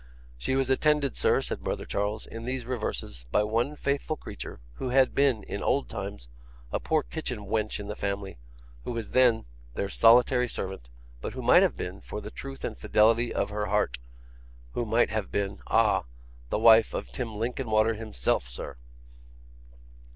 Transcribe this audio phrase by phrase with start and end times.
[0.35, 4.89] She was attended, sir,' said brother Charles, 'in these reverses, by one faithful creature, who
[4.89, 6.27] had been, in old times,
[6.71, 8.39] a poor kitchen wench in the family,
[8.83, 9.45] who was then
[9.75, 10.89] their solitary servant,
[11.21, 13.99] but who might have been, for the truth and fidelity of her heart
[14.71, 16.05] who might have been ah!
[16.49, 18.77] the wife of Tim Linkinwater himself, sir!